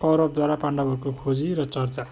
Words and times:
कौरवद्वारा 0.00 0.54
पाण्डवहरूको 0.54 1.12
खोजी 1.12 1.54
र 1.54 1.64
चर्चा। 1.64 2.06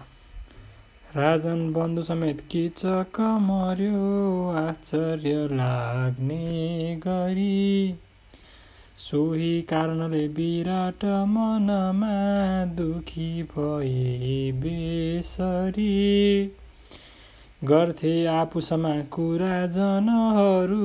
राजन 1.15 1.73
बन्धु 1.73 2.01
समेत 2.01 2.41
किचक 2.51 3.19
मर्यो 3.19 4.49
आश्चर्य 4.49 5.47
लाग्ने 5.51 6.95
गरी। 6.95 7.95
सोही 8.97 9.61
कारणले 9.61 10.27
विराट 10.27 11.05
मनमा 11.05 12.65
दुखी 12.65 13.43
भए 13.43 14.51
बेसरी। 14.51 15.95
गर्थे 17.63 18.25
आफूसम्म 18.25 19.01
कुरा 19.01 19.65
जनहरू 19.67 20.81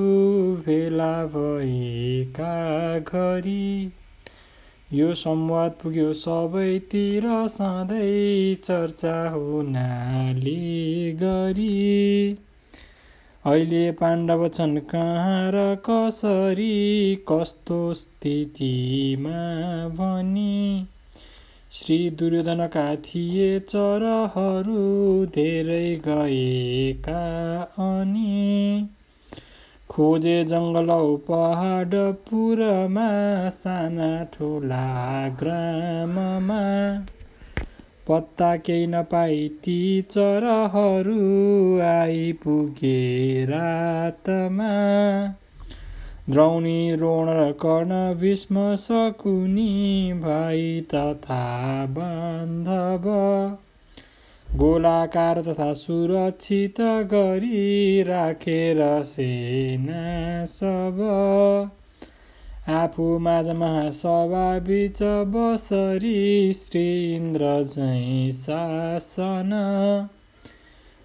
भेला 0.57 1.27
भएका 1.27 2.53
घरी। 2.99 3.93
यो 4.95 5.15
संवाद 5.15 5.75
पुग्यो 5.83 6.13
सबैतिर 6.13 7.23
सधैँ 7.49 8.55
चर्चा 8.55 9.31
हुनाले 9.31 11.13
गरी 11.13 12.39
अहिले 13.47 13.91
पाण्डव 13.93 14.49
छन् 14.49 14.79
कहाँ 14.79 15.51
र 15.53 15.77
कसरी 15.87 17.17
कस्तो 17.29 17.95
स्थितिमा 17.95 19.41
भनी? 19.89 20.87
श्री 21.73 22.11
दुर्योधनका 22.11 22.95
थिए 22.97 23.61
चरहरू 23.61 25.27
धेरै 25.27 26.03
गएका 26.09 27.23
अनि 27.79 28.89
खोजे 29.93 30.45
जङ्गल 30.45 30.91
पहाडपुरमा 31.29 33.09
साना 33.51 34.25
ठुला 34.25 34.85
ग्राममा। 35.29 36.61
पत्ता 38.09 38.57
केही 38.57 38.87
नपाई 38.87 39.49
ती 39.49 39.77
चरहरू 40.11 41.19
आइपुगे 41.81 43.01
रातमा। 43.45 44.71
द्रौणी 46.31 46.95
रोण 46.95 47.29
र 47.29 47.53
कर्ण 47.53 48.15
भीष्म 48.15 48.75
सकुनी 48.75 50.13
भाइ 50.13 50.81
तथा 50.81 51.43
बान्धव। 51.87 53.07
गोलाकार 54.57 55.43
तथा 55.43 55.73
सुरक्षित 55.73 56.81
गरी 56.81 58.03
राखेर 58.03 59.03
सेना 59.03 60.45
सब। 60.45 60.99
आफू 62.69 63.19
माझ 63.19 63.49
महासभा 63.49 64.59
बिच 64.59 64.99
बसरी 65.03 66.53
श्री 66.53 67.17
इन्द्र 67.17 67.63
झै 67.63 68.31
शासन। 68.33 69.51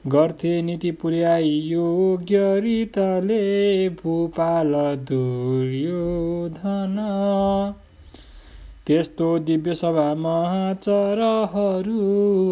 गर्थे 0.07 0.61
नीति 0.61 0.91
पुर्याई 0.91 1.49
योग्य 1.49 2.59
रितले 2.59 3.89
भूपाल 3.89 4.73
दुर्योधन। 5.11 6.95
त्यस्तो 8.87 9.39
दिव्य 9.39 9.73
सभा 9.75 10.13
महाचरहरू 10.15 12.01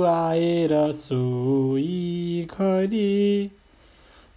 आएर 0.01 0.91
सोही 0.91 2.47
घरी 2.59 3.51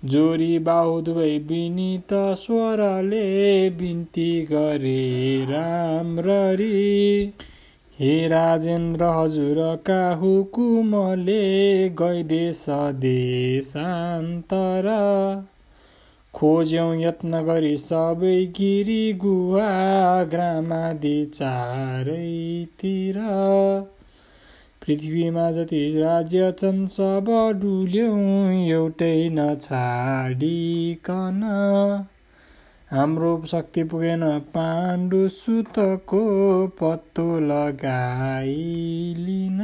जोरी 0.05 0.59
बाहु 0.59 1.01
दुवै 1.01 1.39
विनित 1.39 2.13
स्वरले 2.13 3.71
बिन्ती 3.71 4.43
गरे 4.43 5.45
राम्ररी। 5.45 6.73
हे 8.01 8.29
राजेन्द्र 8.29 9.05
हजुरका 9.05 10.15
हुकुमले 10.15 11.43
गैदेश 11.89 12.67
देशान्तर? 12.97 14.87
खोज्यौँ 16.39 16.97
यत्न 16.97 17.43
गरी 17.43 17.77
सबै 17.77 18.47
गिरी 18.57 19.13
गुहा 19.13 20.25
ग्रामादि 20.25 21.31
चारैतिर 21.35 23.19
पृथ्वीमा 24.83 25.51
जति 25.51 25.99
राज्य 25.99 26.53
छन् 26.59 26.87
सब 26.89 27.25
डुल्यौँ 27.61 28.53
एउटै 28.69 29.29
नछाडिकन। 29.33 31.43
हाम्रो 32.93 33.43
शक्ति 33.47 33.85
पुगेन 33.85 34.39
पाण्डु 34.55 35.29
सुतको 35.35 36.23
पत्तो 36.81 37.41
लगाइलिन। 37.41 39.59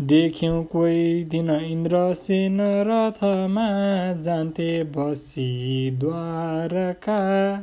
देख्यौँ 0.00 0.64
कोही 0.64 1.24
दिन 1.24 1.50
इन्द्रसेन 1.50 2.60
रथमा 2.60 4.22
जान्थे 4.22 4.84
बसी 4.84 5.90
द्वारका। 5.90 7.62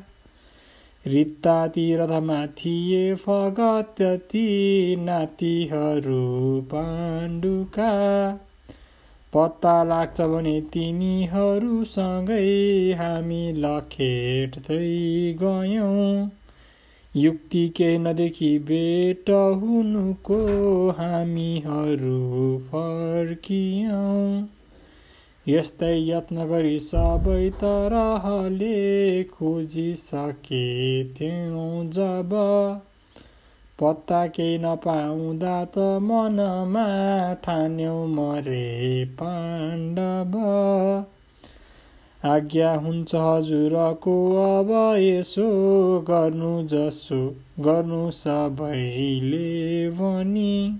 रित्ताती 1.08 1.96
रथमा 1.96 2.46
थिए 2.46 3.16
फगत्यती 3.16 4.96
नातिहरू 4.96 6.62
पाण्डुका। 6.62 7.92
पत्ता 9.34 9.84
लाग्छ 9.84 10.22
भने 10.22 10.62
तिनीहरूसँगै 10.62 12.96
हामी 12.98 13.52
लखेट्दै 13.52 15.36
गयौँ। 15.44 16.30
युक्ति 17.18 17.62
केही 17.78 17.98
नदेखि 17.98 18.50
बेट 18.60 19.30
हुनुको 19.30 20.40
हामीहरू 20.98 22.20
फर्कियौँ। 22.68 24.48
यस्तै 25.48 25.92
यत्न 26.08 26.46
गरी 26.48 26.78
सबै 26.80 27.44
तरहले 27.62 28.70
खोजिसकेथ्यौँ 29.24 30.30
जब 31.92 32.34
पत्ता 33.80 34.22
केही 34.28 34.58
नपाउँदा 34.58 35.58
त 35.66 35.76
मनमा 36.04 36.88
ठान्यौँ 37.44 38.08
मरे 38.08 38.64
पाण्डव। 39.20 40.34
आज्ञा 42.26 42.74
हुन्छ 42.76 43.16
हजुरको 43.16 44.14
अब 44.36 45.00
यसो 45.00 45.50
गर्नु 46.00 46.68
जसो 46.68 47.36
गर्नु 47.60 48.12
सबैले 48.12 49.90
भनी। 49.90 50.78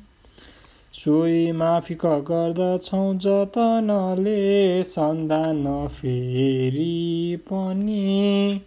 सोही 0.94 1.52
माफिक 1.52 2.06
गर्दछौँ 2.06 3.16
जतनले 3.16 4.84
सन्धान 4.84 5.88
फेरि 5.88 7.38
पनि। 7.52 8.62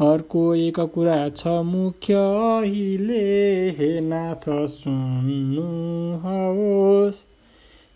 अर्को 0.00 0.54
एक 0.54 0.80
कुरा 0.80 1.28
छ 1.28 1.46
मुख्य 1.46 2.14
अहिले 2.14 3.20
हे 3.70 4.00
नाथ 4.00 4.48
सुन्नुहोस् 4.48 6.23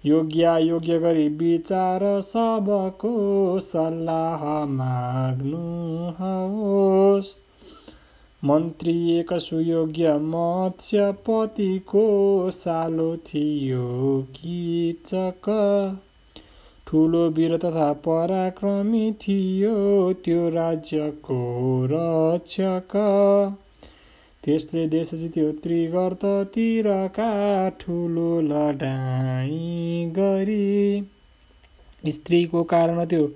योग्य 0.08 0.58
योग्य 0.62 0.98
गरी 0.98 1.28
विचार 1.38 2.20
सबको 2.20 3.60
सल्लाह 3.60 4.44
माग्नुहोस् 4.72 7.36
मन्त्री 8.42 9.12
एक 9.12 9.32
सुयोग्य 9.40 10.18
मत्स्यपतिको 10.24 12.00
सालो 12.50 13.16
थियो 13.26 14.26
किचक 14.36 15.48
ठुलो 16.88 17.28
वीर 17.28 17.56
तथा 17.56 17.92
पराक्रमी 18.04 19.12
थियो 19.22 20.12
त्यो 20.24 20.48
राज्यको 20.48 21.40
रक्षक। 21.90 22.96
त्यसले 24.44 24.88
देश 24.88 25.14
जित्यो 25.14 25.52
त्रिगर्ततिरका 25.52 27.68
ठुलो 27.68 28.40
लडाइँ 28.40 30.10
गरी। 30.10 31.06
स्त्रीको 32.06 32.62
कारण 32.62 33.04
त्यो 33.04 33.28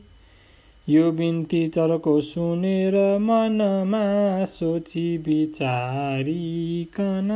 यो 0.90 1.12
बिन्ती 1.12 1.68
चरको 1.68 2.22
सुनेर 2.22 3.18
मनमा 3.18 4.46
सोची 4.46 5.18
विचारिकन। 5.18 7.30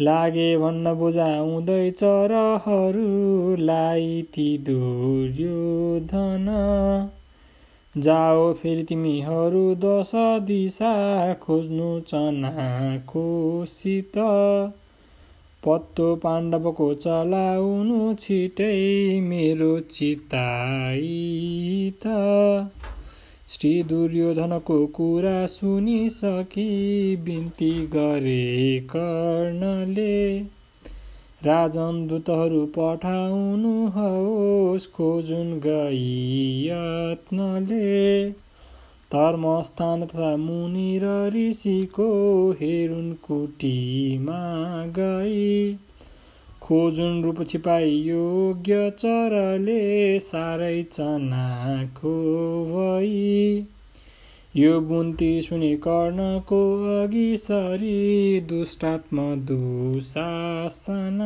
लागे 0.00 0.58
भन्न 0.58 0.94
बुझाउँदै 0.94 1.90
चरहरूलाई 1.90 4.26
ती 4.34 4.58
दुर्योधन। 4.58 6.46
जाओ 7.98 8.52
फेरि 8.52 8.82
तिमीहरू 8.82 9.74
दश 9.74 10.12
दिशा 10.46 11.34
खोज्नु 11.34 12.00
चनाको 12.00 13.64
शीत 13.68 14.12
पत्तो 15.66 16.16
पाण्डवको 16.16 16.94
चलाउनु 16.94 18.14
छिटै 18.14 19.20
मेरो 19.20 19.80
चिताइ 19.80 21.92
त 22.06 22.08
श्री 23.52 23.82
दुर्योधनको 23.82 24.86
कुरा 24.86 25.46
सुनिसकी 25.46 27.16
बिन्ती 27.16 27.86
गरे 27.86 28.80
कर्णले। 28.80 30.40
राजन 31.44 32.06
दूतहरू 32.10 32.66
पठाउनुहोस् 32.66 34.92
खोजुन 34.92 35.60
गई 35.66 36.66
यत्नले। 36.66 38.30
धर्मस्थान 39.12 40.04
तथा 40.04 40.36
मुनि 40.36 41.00
र 41.02 41.30
ऋषिको 41.34 42.50
हेरुन 42.50 43.12
कुटीमा 43.12 44.40
गई। 44.86 45.74
खोजुन 46.72 47.24
रूप 47.24 47.42
छिपाई 47.46 47.90
योग्य 47.90 48.90
चरले 48.98 50.20
साह्रै 50.20 50.82
चनाको 50.82 52.14
भई। 52.64 53.64
यो 54.56 54.80
बुन्ती 54.80 55.42
सुनि 55.42 55.76
कर्णको 55.76 56.60
अघि 57.02 57.36
सरी 57.36 58.40
दुष्टात्म 58.40 59.36
दुशासन। 59.36 61.18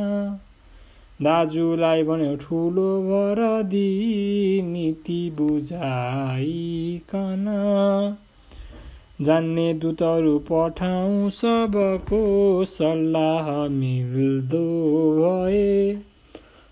दाजुलाई 1.22 2.02
भन्यो 2.02 2.36
ठुलो 2.36 3.02
भर 3.02 3.62
दिई 3.62 4.62
नीति 4.62 5.32
बुझाइकन। 5.34 5.86
जान्ने 9.22 9.74
दूतहरू 9.74 10.38
पठाउँ 10.38 11.30
सबको। 11.30 12.64
सल्लाह 12.64 13.68
मिल्दो 13.68 15.18
भए। 15.18 15.98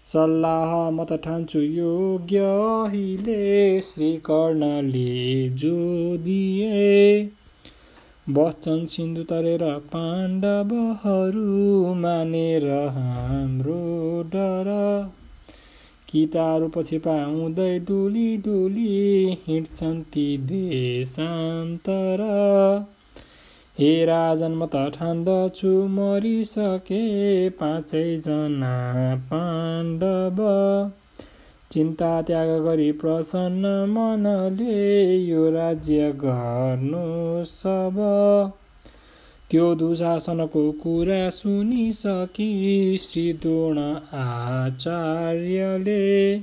सल्लाह 0.04 0.90
म 0.90 1.04
त 1.04 1.12
ठान्छु 1.12 1.58
योग्य। 1.58 2.38
अहिले 2.38 3.80
श्री 3.80 4.16
कर्णले 4.16 5.48
जो 5.48 6.16
दिए। 6.16 7.30
वचन 8.30 8.86
सिन्धु 8.86 9.22
तरेर 9.22 9.64
पाण्डवहरू 9.64 11.94
मानेर 11.94 12.70
हाम्रो 12.70 14.22
डर। 14.22 15.10
किताहरू 16.14 16.68
पछि 16.68 16.98
पाउँदै 16.98 17.78
डुली 17.78 18.36
डुली 18.36 18.90
हिँड्छन् 19.46 20.02
ती 20.02 20.38
देशान्तर। 20.38 22.20
हे 23.78 24.04
राजन 24.04 24.52
म 24.52 24.66
त 24.66 24.90
ठान्दछु 24.94 25.72
मरिसके 25.88 27.02
पाँचैजना 27.50 28.74
पाण्डव। 29.32 30.38
चिन्ता 31.70 32.22
त्याग 32.22 32.48
गरी 32.64 32.92
प्रसन्न 32.92 33.66
मनले 33.90 35.16
यो 35.16 35.50
राज्य 35.50 36.12
गर्नु 36.16 37.06
सब। 37.44 37.98
त्यो 39.50 39.74
दुशासनको 39.74 40.72
कुरा 40.72 41.30
सुनिसकी 41.30 42.96
श्री 42.96 43.32
द्रोण 43.32 44.18
आचार्यले। 44.18 46.40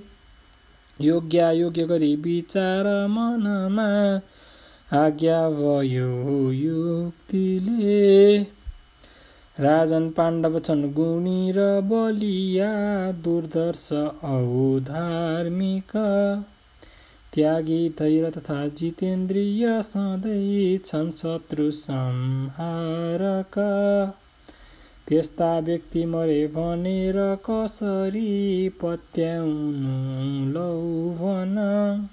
योग्य 1.01 1.55
योग्य 1.55 1.83
गरी 1.83 2.15
विचार 2.15 3.07
मनमा 3.07 4.21
आज्ञा 5.05 5.49
भयो 5.49 6.51
युक्तिले। 6.51 8.45
राजन 9.59 10.09
पाण्डव 10.09 10.59
छन् 10.59 10.93
गुणी 10.93 11.51
र 11.51 11.81
बलिया 11.81 13.11
दुर्दर्श 13.11 14.13
औ 14.23 14.79
धार्मिक। 14.79 15.91
त्यागी 17.33 17.89
धैर्य 17.89 18.31
तथा 18.31 18.67
जितेन्द्रिय 18.67 19.81
सधैँ 19.81 20.77
छन् 20.77 21.11
शत्रु 21.11 21.71
संहारक। 21.71 23.53
त्यस्ता 25.07 25.59
व्यक्ति 25.59 26.05
मरे 26.05 26.47
भनेर 26.47 27.37
कसरी 27.49 28.69
पत्याउनु 28.69 30.51
लौ 30.51 31.19
भन 31.19 32.09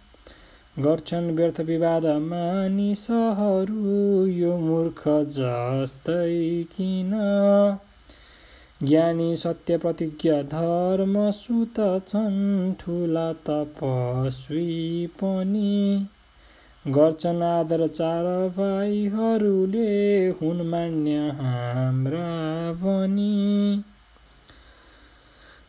गर्छन् 0.78 1.36
व्यर्थ 1.36 1.60
विवाद 1.60 2.06
मानिसहरू 2.06 4.26
यो 4.26 4.58
मूर्ख 4.58 5.08
जस्तै 5.08 6.64
किन? 6.64 7.10
ज्ञानी 8.82 9.36
सत्य 9.36 9.78
प्रतिज्ञा 9.78 10.42
धर्म 10.42 11.30
सुत 11.30 12.04
छन् 12.08 12.74
ठुला 12.80 13.32
तपस्वी 13.32 15.06
पनि। 15.06 16.06
गर्छन् 16.88 17.42
आदर 17.42 17.86
चार 17.86 18.48
भाइहरूले 18.48 20.28
हुन् 20.28 20.70
मान्य 20.70 21.10
हाम्रा 21.10 22.72
पनि। 22.72 23.82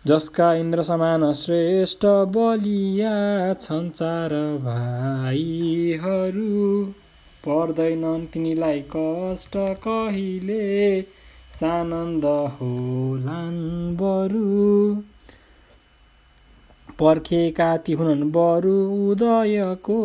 जसका 0.07 0.53
इन्द्र 0.53 0.81
समान 0.81 1.33
श्रेष्ठ 1.33 2.05
बलिया 2.05 3.53
छन् 3.53 3.89
चार 3.89 4.33
भाइहरू। 4.33 6.93
पर्दैनन् 7.45 8.27
तिनीलाई 8.27 8.83
कष्ट 8.95 9.51
कहिले 9.57 11.01
सानन्द 11.49 12.25
होलान् 12.25 13.97
बरु। 13.97 14.95
पर्खेका 16.99 17.77
ती 17.77 17.93
हुनन् 17.93 18.31
बरु 18.31 19.09
उदयको 19.11 19.97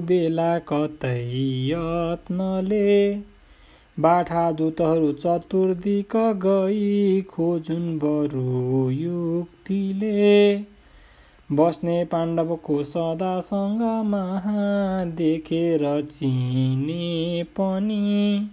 बेला 0.00 0.58
कतै 0.58 1.22
यत्नले। 1.66 3.16
बाठा 4.00 4.52
दूतहरू 4.52 5.12
चतुर्दिक 5.12 6.16
गई 6.16 7.22
खोजुन् 7.22 7.98
बरु 7.98 8.90
युक्तिले। 8.90 10.56
बस्ने 11.52 12.04
पाण्डवको 12.04 12.82
सदासँग 12.82 13.82
महा 14.06 15.04
देखेर 15.04 16.08
चिने 16.10 17.44
पनि 17.44 18.48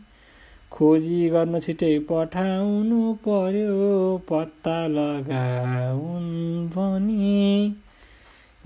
खोजी 0.76 1.30
गर्न 1.30 1.60
छिटै 1.60 2.00
पठाउनु 2.00 3.14
पर्यो 3.14 4.18
पत्ता 4.30 4.88
लगाउन् 4.88 6.32
भनी 6.68 7.76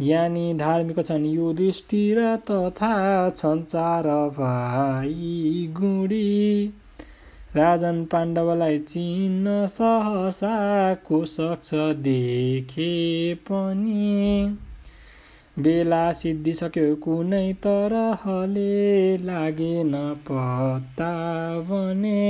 ज्ञानी 0.02 0.54
धार्मिक 0.54 1.00
छन् 1.06 1.26
युधिष्ठिर 1.26 2.22
तथा 2.36 2.94
छन् 3.30 3.64
चार 3.64 4.08
भाइ 4.08 5.68
गुडी। 5.72 6.74
राजन 7.56 8.06
पाण्डवलाई 8.06 8.80
चिन्न 8.80 9.68
सहसा 9.68 10.56
को 10.94 11.26
सक्छ 11.26 11.70
देखे 12.00 12.94
पनि। 13.36 14.58
बेला 15.62 16.12
सिद्धिसक्यो 16.12 16.96
कुनै 16.96 17.54
तरहले 17.54 18.68
लागेन 19.18 19.92
पत्ता 20.30 21.10
भने 21.70 22.22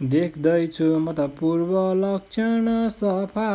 देख्दैछु 0.00 0.88
म 0.98 1.12
त 1.12 1.26
पूर्व 1.38 1.72
लक्षण 1.94 2.68
सफा 2.88 3.48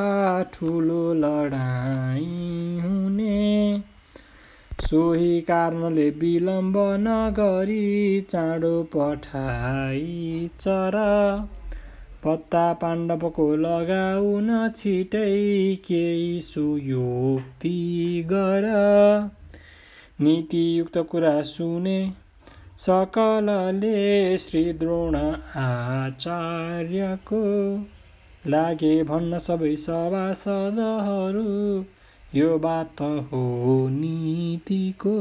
ठुलो 0.54 1.02
लडाइँ 1.14 2.80
हुने। 2.80 3.38
सोही 4.88 5.42
कारणले 5.42 6.10
विलम्ब 6.10 6.78
नगरी 7.06 7.86
चाँडो 8.30 8.76
पठाइ 8.96 10.04
चरा। 10.60 11.10
पत्ता 12.24 12.62
पाण्डवको 12.74 13.44
लगाउन 13.56 14.50
छिटै 14.76 15.28
केही 15.86 16.40
सुयुक्ति 16.42 17.76
गर। 18.28 18.66
नीतियुक्त 20.22 20.98
कुरा 21.12 21.42
सुने 21.42 22.00
सकलले 22.78 23.94
श्री 24.38 24.64
द्रोण 24.74 25.16
आचार्यको 25.62 27.42
लागे 28.48 28.92
भन्न 29.04 29.38
सबै 29.38 29.72
सभासदहरू 29.76 31.46
यो 32.36 32.50
बात 32.58 33.02
हो 33.02 33.44
नीतिको। 33.90 35.16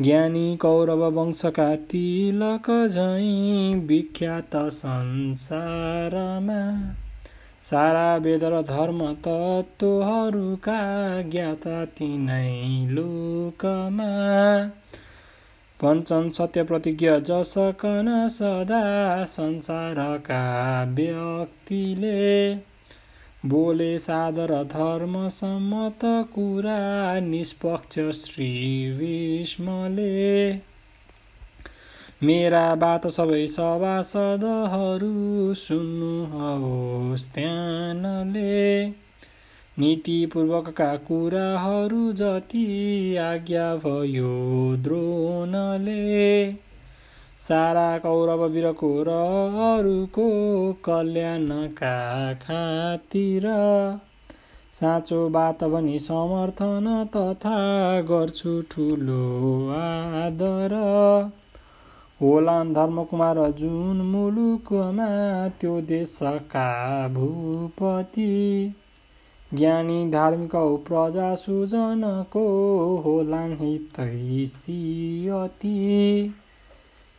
ज्ञानी 0.00 0.56
कौरव 0.56 1.10
वंशका 1.10 1.76
तिलक 1.76 2.88
झैँ 2.88 3.86
विख्यात 3.86 4.56
संसारमा। 4.56 6.94
सारा 7.62 8.16
वेद 8.16 8.44
र 8.44 8.62
धर्म 8.62 9.12
तत्त्वहरूका 9.12 11.22
ज्ञाता 11.22 11.84
तिनै 11.84 12.86
लोकमा। 12.90 14.70
पञ्चम 15.82 16.30
सत्य 16.30 16.62
प्रतिज्ञ 16.62 17.10
जसकन 17.10 18.28
सदा 18.28 19.24
संसारका 19.24 20.84
व्यक्तिले 20.84 22.69
बोले 23.46 23.98
सादर 23.98 24.64
धर्म 24.64 25.28
सम्मत 25.28 25.98
कुरा 26.04 27.20
निष्पक्ष 27.20 27.94
श्री 27.94 28.90
विष्मले। 28.90 30.60
मेरा 32.26 32.74
बात 32.74 33.06
सबै 33.06 33.46
सभासदहरू 33.46 35.54
सुन्नुहोस् 35.54 37.34
ध्यानले। 37.34 38.90
नीतिपूर्वकका 39.78 40.96
कुराहरू 40.96 42.12
जति 42.12 43.16
आज्ञा 43.16 43.76
भयो 43.76 44.76
द्रोणले। 44.76 46.52
सारा 47.40 47.98
कौरव 47.98 48.44
वीरको 48.46 49.02
र 49.02 49.08
अरूको 49.66 50.24
कल्याणका 50.84 51.92
खातिर 52.34 53.46
साँचो 54.80 55.28
बात 55.28 55.64
भनी 55.64 55.98
समर्थन 55.98 56.86
तथा 57.16 57.56
गर्छु 58.00 58.60
ठुलो 58.70 59.24
आदर। 59.70 60.74
होलान् 62.22 62.74
धर्मकुमार 62.74 63.38
जुन 63.50 63.96
मुलुकमा 63.96 65.08
त्यो 65.48 65.80
देशका 65.80 66.66
भूपति 67.08 68.28
ज्ञानी 69.54 70.10
धार्मिक 70.10 70.56
प्रजा 70.88 71.34
सुजनको 71.34 72.44
होलान् 72.96 73.56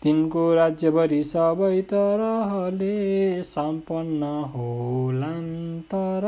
तिनको 0.02 0.44
राज्यभरि 0.54 1.22
सबै 1.24 1.82
तरहले 1.90 2.94
सम्पन्न 3.44 4.30
होलान् 4.54 5.52
तर 5.92 6.26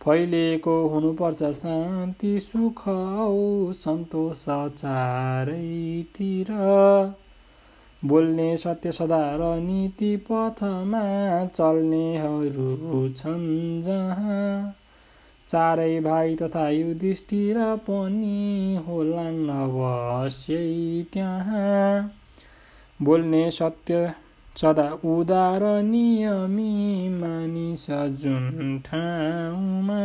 फैलिएको 0.00 0.74
हुनुपर्छ 0.88 1.42
शान्ति 1.54 2.32
सुख 2.40 2.82
सन्तोष 3.78 4.44
चारैतिर। 4.78 6.52
बोल्ने 8.02 8.50
सत्य 8.56 8.92
सदा 8.92 9.24
र 9.36 9.48
नीति 9.60 10.16
पथमा 10.30 11.02
चल्नेहरू 11.46 13.08
छन् 13.16 13.82
जहाँ 13.82 14.48
चारै 15.48 16.00
भाइ 16.00 16.34
तथा 16.36 16.68
युधिष्ठिर 16.70 17.60
पनि 17.86 18.40
होलान् 18.88 19.48
अवश्यै 19.50 21.04
त्यहाँ। 21.12 22.21
बोल्ने 23.02 23.50
सत्य 23.50 24.14
सदा 24.56 24.98
उदार 25.04 25.82
नियमी 25.82 27.08
मानिस 27.08 27.86
जुन 27.90 28.78
ठाउँमा। 28.86 30.02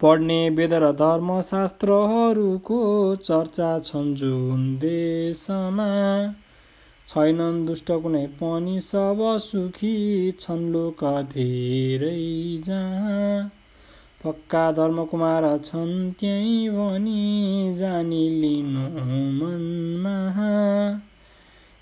पढ्ने 0.00 0.50
वेद 0.50 0.72
र 0.72 0.92
धर्मशास्त्रहरूको 0.92 2.80
चर्चा 3.16 3.78
छन् 3.78 4.14
जुन 4.14 4.76
देशमा। 4.76 5.88
छैनन् 7.08 7.66
दुष्ट 7.66 7.92
कुनै 7.92 8.26
पनि 8.26 8.80
सब 8.80 9.38
सुखी 9.40 10.32
छन् 10.40 10.72
लोक 10.72 11.04
धेरै 11.04 12.56
जहाँ 12.64 13.52
पक्का 14.24 14.72
धर्मकुमार 14.72 15.58
छन् 15.58 16.12
त्यहीँ 16.12 16.70
भनी 16.70 17.74
जानी 17.74 18.30
लिनु 18.30 19.38
मनमा। 19.38 20.40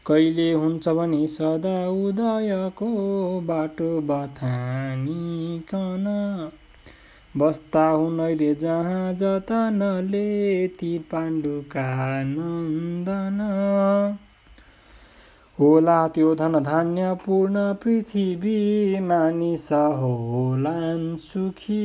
कहिले 0.06 0.52
हुन्छ 0.52 0.88
भने 0.88 1.26
सदा 1.26 1.88
उदयको 1.88 3.40
बाटो 3.40 4.00
बथानिकन 4.00 6.04
बस्दा 7.36 7.88
हुन् 7.88 8.20
अहिले 8.20 8.54
जहाँ 8.54 9.14
जतनले 9.14 10.68
ती 10.68 10.98
पाण्डुका 10.98 12.22
नन्दन। 12.22 13.38
होला 15.58 16.06
त्यो 16.14 16.34
धन 16.34 16.58
धान्य 16.62 17.12
पूर्ण 17.24 17.72
पृथ्वी 17.82 19.00
मानिस 19.00 19.68
होलान् 19.72 21.04
सुखी 21.18 21.84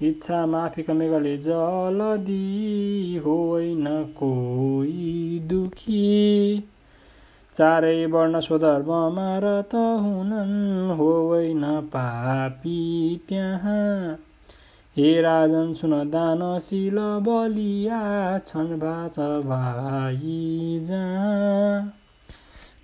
इच्छा 0.00 0.44
माफी 0.46 0.82
कमेगले 0.82 1.36
जलदी 1.38 2.36
होइन 3.24 3.86
कोही 4.18 5.38
दुखी 5.48 6.02
चारै 7.54 7.96
वर्ण 8.08 8.40
स्वधर्ममा 8.40 9.26
रत 9.44 9.74
हुनन् 9.74 10.94
होइन 11.00 11.64
पापी 11.90 12.78
त्यहाँ 13.28 14.14
हे 14.96 15.20
राजन 15.22 15.72
सुन 15.74 15.98
दानशील 16.10 16.98
बलिया 17.24 18.04
छन् 18.46 18.78
बाच 18.78 19.18
भाइ 19.46 20.78
जहाँ 20.82 22.03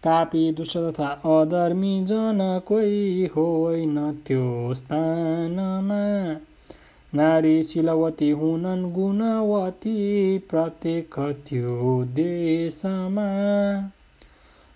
पापी 0.04 0.52
दुष्ट 0.52 0.76
तथा 0.76 1.06
अधर्मी 1.06 2.04
जन 2.04 2.60
कोही 2.66 3.26
होइन 3.26 4.20
त्यो 4.26 4.74
स्थानमा। 4.74 6.40
नारी 7.14 7.62
शिलवती 7.62 8.30
हुनन् 8.30 8.92
गुणवती 8.92 10.38
प्रत्येक 10.38 11.14
त्यो 11.18 12.04
देशमा। 12.04 13.28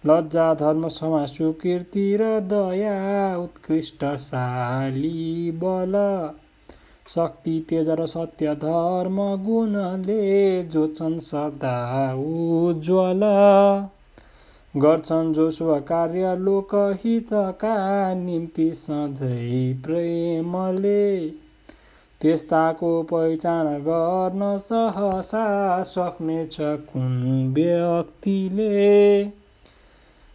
लज्जा 0.06 0.54
धर्म 0.54 0.88
क्षमा 0.88 1.26
सुकीर्ति 1.26 2.16
र 2.16 2.40
दया 2.40 3.36
उत्कृष्टशाली 3.36 5.50
बल। 5.50 6.30
शक्ति 7.08 7.66
तेज 7.68 7.90
र 7.90 8.06
सत्य 8.06 8.54
धर्म 8.54 9.44
गुणले 9.44 10.64
जोचन् 10.64 11.18
सदा 11.18 12.14
उज्वल 12.14 13.20
गर्छन् 14.76 15.34
जो 15.34 15.50
शुभ 15.50 15.78
कार्य 15.78 16.36
लोकहितका 16.36 18.14
निम्ति 18.14 18.72
सधैँ 18.74 19.82
प्रेमले। 19.82 21.28
त्यस्ताको 22.20 23.02
पहिचान 23.02 23.66
गर्न 23.78 24.58
सहसा 24.58 25.82
सक्नेछ 25.82 26.56
कुन 26.60 27.52
व्यक्तिले? 27.54 29.24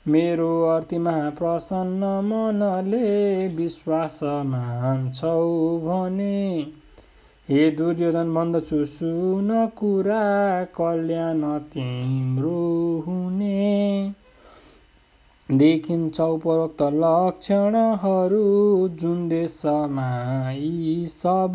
मेरो 0.08 0.64
अर्तिमा 0.64 1.30
प्रसन्न 1.30 2.04
मनले 2.04 3.48
विश्वास 3.48 4.20
मान्छौ 4.24 5.78
भने। 5.80 6.68
हे 7.50 7.72
दुर्योधन 7.72 8.34
भन्दछु 8.36 8.86
सुन 8.86 9.68
कुरा 9.78 10.64
कल्याण 10.64 11.60
तिम्रो 11.60 13.04
हुने। 13.08 14.14
देखिन्छौ 15.50 16.28
उपरोक्त 16.34 16.82
लक्षणहरू 16.94 18.88
जुन 18.88 19.28
देशमा 19.30 20.52
यी 20.52 21.06
सब। 21.06 21.54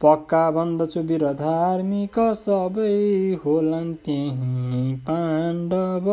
पक्का 0.00 0.50
भन्दछु 0.50 1.00
वीर 1.00 1.32
धार्मिक 1.32 2.18
सबै 2.34 3.36
होलान् 3.44 3.94
त्यही 4.04 4.94
पाण्डव। 5.08 6.08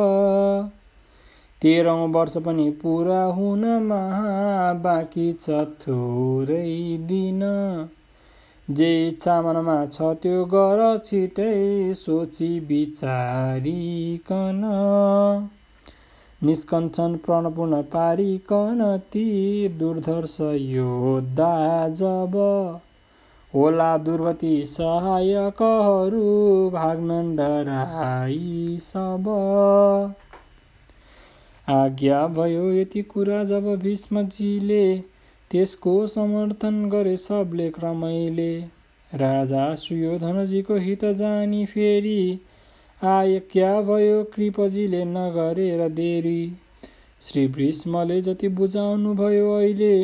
तेह्रौँ 1.61 2.07
वर्ष 2.07 2.37
पनि 2.37 2.69
पुरा 2.81 3.23
हुनमा 3.23 4.03
बाँकी 4.83 5.33
छ 5.41 5.49
थोरै 5.81 6.97
दिन। 7.07 7.41
जे 8.67 9.07
इच्छा 9.07 9.41
मनमा 9.41 9.85
छ 9.85 10.01
त्यो 10.21 10.45
गर 10.45 10.97
छिटै 11.05 11.93
सोची 11.93 12.59
विचारिकन। 12.59 14.61
निस्कन्छन् 16.43 17.17
प्रणपूर्ण 17.17 17.81
पारिकन 17.81 18.97
ती 18.97 19.69
दुर्धर्ष 19.69 20.37
योद्धा 20.41 21.89
जब। 21.89 22.31
होला 23.55 23.97
दुर्गति 23.97 24.65
सहायकहरू 24.65 26.69
भाग्न 26.69 27.35
डराई 27.35 28.77
सब। 28.81 29.23
आज्ञा 31.69 32.27
भयो 32.27 32.71
यति 32.71 33.01
कुरा 33.01 33.43
जब 33.43 33.75
भीष्मजीले 33.75 35.03
त्यसको 35.51 36.07
समर्थन 36.07 36.89
गरे 36.89 37.17
सबले 37.17 37.69
क्रमैले। 37.69 38.65
राजा 39.11 39.75
सुयोधनजीको 39.75 40.75
हित 40.75 41.05
जानी 41.05 41.65
फेरि 41.65 42.39
आज्ञा 43.01 43.69
भयो 43.81 44.23
कृपजीले 44.23 45.03
नगरेर 45.05 45.87
देरी। 45.89 46.41
श्री 47.21 47.45
भीष्मले 47.47 48.21
जति 48.21 48.47
बुझाउनु 48.47 49.13
भयो 49.13 49.53
अहिले 49.53 49.95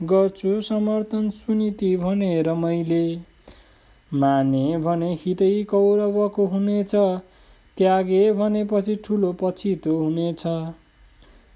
गर्छु 0.00 0.60
समर्थन 0.60 1.30
सुनिति 1.30 1.96
भनेर 1.96 2.52
मैले। 2.54 3.18
माने 4.12 4.78
भने 4.78 5.12
हितै 5.14 5.62
कौरवको 5.64 6.46
हुनेछ 6.46 6.94
त्यागे 7.76 8.22
भनेपछि 8.32 8.94
ठुलो 9.04 9.32
पछितो 9.40 9.96
हुनेछ। 9.98 10.44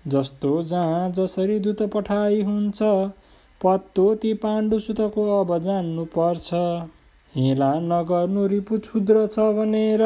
जस्तो 0.08 0.62
जहाँ 0.62 1.10
जसरी 1.12 1.58
दूत 1.60 1.82
पठाइ 1.94 2.42
हुन्छ 2.42 2.82
पत्तो 3.60 4.14
ती 4.14 4.34
पाण्डुसुतको 4.34 5.28
अब 5.40 5.58
जान्नु 5.62 6.04
पर्छ 6.16 6.54
हेला 7.34 7.72
नगर्नु 7.86 8.46
रिपु 8.46 8.78
क्षुद्र 8.78 9.26
छ 9.26 9.48
भनेर 9.54 10.04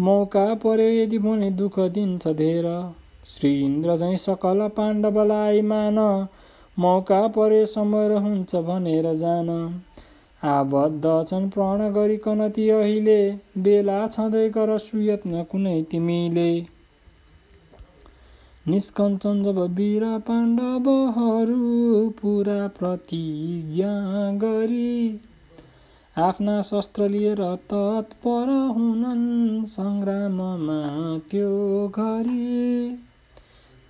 मौका 0.00 0.54
पर्यो 0.54 0.88
यदि 0.88 1.18
भने 1.18 1.50
दुःख 1.50 1.78
दिन्छ 1.78 2.28
धेर। 2.28 2.94
श्री 3.24 3.64
इन्द्र 3.64 3.96
झैँ 3.96 4.16
सकल 4.16 4.68
पाण्डवलाई 4.68 5.60
मान। 5.60 6.28
मौका 6.78 7.26
परे 7.26 7.66
समय 7.66 8.14
हुन्छ 8.14 8.56
भनेर 8.56 9.14
जान। 9.14 9.80
आबद्ध 10.44 11.24
छन् 11.28 11.50
प्रण 11.50 11.92
गरिकन 11.92 12.48
ती 12.48 12.68
अहिले। 12.68 13.38
बेला 13.58 14.06
छँदै 14.06 14.48
गर 14.48 14.78
सुयत्न 14.78 15.44
कुनै 15.44 15.82
तिमीले। 15.82 16.66
निष्कञ्चन 18.68 19.42
जब 19.42 19.58
वीर 19.58 20.04
पाण्डवहरू 20.18 22.08
पुरा 22.10 22.66
प्रतिज्ञा 22.66 23.92
गरी। 24.32 25.20
आफ्ना 26.18 26.62
शस्त्र 26.62 27.08
लिएर 27.08 27.40
तत्पर 27.54 28.72
हुनन् 28.76 29.64
सङ्ग्राममा 29.64 30.78
त्यो 31.30 31.88
घरी। 31.88 32.92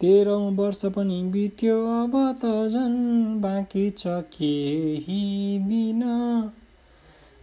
तेह्रौँ 0.00 0.56
वर्ष 0.56 0.85
पनि 0.87 1.23
बित्यो 1.23 1.76
अब 2.02 2.35
त 2.45 2.68
झन् 2.68 3.40
बाँकी 3.40 3.90
छ 3.90 4.06
केही 4.06 5.59
दिन। 5.59 6.02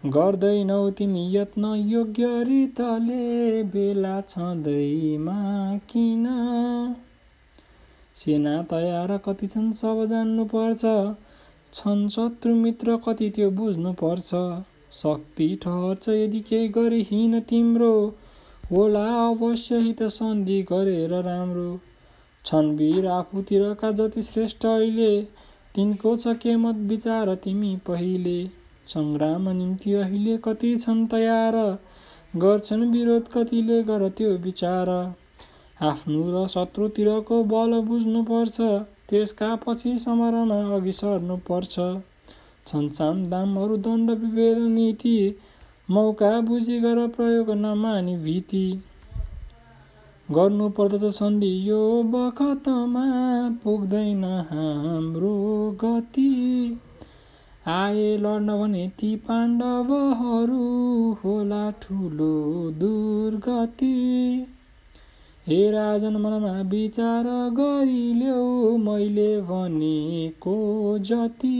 गर्दैनौ 0.05 0.89
तिमी 0.89 1.35
यत्न 1.35 1.65
योग्य 1.65 2.43
रितले 2.43 3.63
बेला 3.63 4.21
छँदैमा 4.21 5.77
किन? 5.77 6.25
सेना 8.15 8.61
तयार 8.63 9.17
कति 9.17 9.47
छन् 9.47 9.73
सब 9.73 10.05
जान्नुपर्छ। 10.05 10.85
छन् 11.73 12.09
शत्रु 12.09 12.55
मित्र 12.55 12.97
कति 12.97 13.29
त्यो 13.29 13.51
बुझ्नुपर्छ। 13.51 14.33
शक्ति 14.93 15.47
ठहर्छ 15.63 16.09
यदि 16.09 16.39
केही 16.39 16.67
गरिहिन 16.67 17.39
तिम्रो। 17.39 17.95
होला 18.71 19.05
अवश्य 19.27 19.79
हित 19.79 20.03
सन्धि 20.03 20.61
गरेर 20.61 21.13
राम्रो। 21.23 21.79
छन् 22.45 22.75
वीर 22.77 23.07
आफूतिरका 23.07 23.91
जति 23.91 24.21
श्रेष्ठ 24.21 24.65
अहिले 24.65 25.21
तिनको 25.75 26.15
छ 26.15 26.35
के 26.37 26.55
मत 26.55 26.75
विचार 26.89 27.33
तिमी 27.35 27.75
पहिले। 27.87 28.37
सङ्ग्राम 28.87 29.49
निम्ति 29.49 29.93
अहिले 29.93 30.37
कति 30.37 30.75
छन् 30.77 31.07
तयार 31.07 31.55
गर्छन् 32.35 32.91
विरोध 32.91 33.27
कतिले 33.33 33.81
गर 33.83 34.07
त्यो 34.09 34.31
विचार। 34.37 34.89
आफ्नो 35.81 36.23
र 36.33 36.47
शत्रुतिरको 36.47 37.43
बल 37.43 37.79
बुझ्नुपर्छ 37.81 38.57
त्यसका 39.09 39.55
पछि 39.55 39.97
समरमा 39.97 40.59
अघि 40.75 40.91
सर्नुपर्छ। 40.91 41.79
छन् 42.67 43.27
दामहरू 43.29 43.77
दण्ड 43.85 44.11
विभेद 44.13 44.57
नीति 44.69 45.13
मौका 45.89 46.29
बुझी 46.41 46.79
गर 46.79 47.05
प्रयोग 47.15 47.51
नमानी 47.57 48.15
भीति 48.19 48.65
गर्नु 50.29 50.69
पर्दछ 50.75 51.03
सन्धि 51.15 51.51
यो 51.67 51.81
बखतमा 52.11 53.05
पुग्दैन 53.63 54.23
हाम्रो 54.49 55.35
गति 55.83 56.31
आए 57.71 58.05
लड्न 58.17 58.57
भने 58.59 58.87
ती 58.99 59.15
पाण्डवहरू 59.27 60.63
होला 61.23 61.69
ठुलो 61.81 62.33
दुर्गति 62.79 63.93
हे 65.47 65.59
राजन 65.71 66.15
मनमा 66.17 66.51
विचार 66.69 67.25
गरिल्यौ 67.53 68.77
मैले 68.79 69.29
भनेको 69.41 70.57
जति 71.01 71.57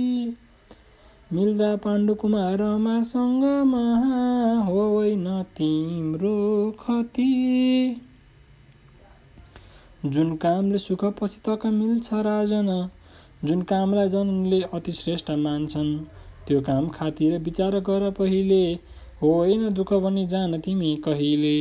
मिल्दा 1.34 1.76
पाण्डु 1.76 2.14
कुमारमासँग 2.14 3.44
महा 3.66 4.18
होइन 4.66 5.26
तिम्रो 5.58 6.36
खति। 6.80 7.26
जुन 10.06 10.36
कामले 10.36 10.78
सुख 10.78 11.06
पछि 11.20 11.40
तक 11.40 11.66
मिल्छ 11.66 12.14
राजन 12.14 12.70
जुन 13.44 13.62
कामलाई 13.62 14.10
जनले 14.10 14.62
अति 14.74 14.92
श्रेष्ठ 14.92 15.32
मान्छन् 15.38 15.98
त्यो 16.48 16.62
काम 16.62 16.88
खातिर 16.90 17.38
विचार 17.40 17.80
गर 17.80 18.10
पहिले। 18.12 18.64
होइन 19.24 19.74
दुःख 19.74 19.94
भनी 19.94 20.26
जान 20.28 20.60
तिमी 20.60 20.96
कहिले। 21.06 21.58